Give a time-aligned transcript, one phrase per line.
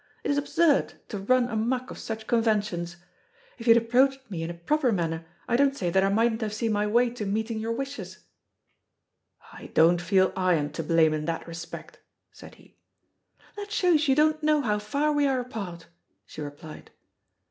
[0.23, 2.95] It is absurd to run amuck of such conventions.
[3.59, 6.41] If you had approached me in a proper manner, I don't say that I mightn't
[6.41, 8.17] have seen my way to meeting your wishes."
[9.53, 11.99] "I don't feel I am to blame in that respect,"
[12.31, 12.77] said he.
[13.55, 15.85] "That shows you don't know how far we are apart,"
[16.25, 16.89] she replied.